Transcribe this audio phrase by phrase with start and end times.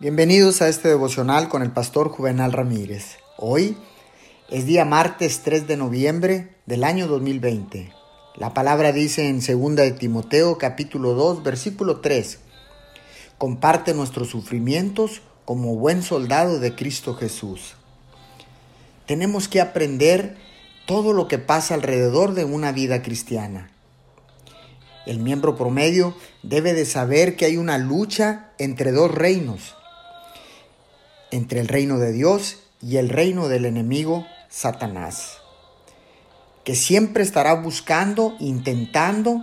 [0.00, 3.16] Bienvenidos a este devocional con el pastor Juvenal Ramírez.
[3.36, 3.76] Hoy
[4.48, 7.92] es día martes 3 de noviembre del año 2020.
[8.36, 12.38] La palabra dice en 2 de Timoteo capítulo 2 versículo 3.
[13.38, 17.74] Comparte nuestros sufrimientos como buen soldado de Cristo Jesús.
[19.04, 20.36] Tenemos que aprender
[20.86, 23.72] todo lo que pasa alrededor de una vida cristiana.
[25.06, 29.74] El miembro promedio debe de saber que hay una lucha entre dos reinos
[31.30, 35.38] entre el reino de Dios y el reino del enemigo, Satanás,
[36.64, 39.42] que siempre estará buscando, intentando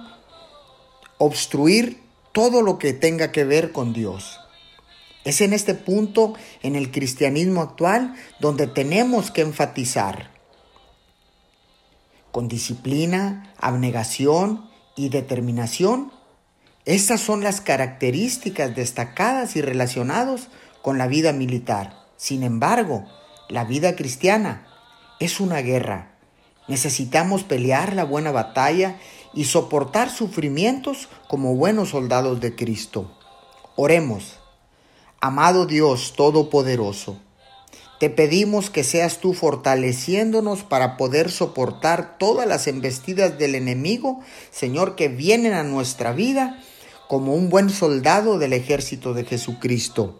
[1.17, 4.39] obstruir todo lo que tenga que ver con Dios.
[5.23, 10.35] Es en este punto en el cristianismo actual donde tenemos que enfatizar
[12.31, 16.11] con disciplina, abnegación y determinación.
[16.83, 20.49] Estas son las características destacadas y relacionados
[20.85, 22.05] con la vida militar.
[22.15, 23.05] Sin embargo,
[23.49, 24.67] la vida cristiana
[25.19, 26.11] es una guerra.
[26.67, 28.99] Necesitamos pelear la buena batalla
[29.33, 33.17] y soportar sufrimientos como buenos soldados de Cristo.
[33.75, 34.37] Oremos.
[35.19, 37.19] Amado Dios Todopoderoso,
[37.99, 44.19] te pedimos que seas tú fortaleciéndonos para poder soportar todas las embestidas del enemigo,
[44.51, 46.61] Señor, que vienen a nuestra vida
[47.07, 50.19] como un buen soldado del ejército de Jesucristo.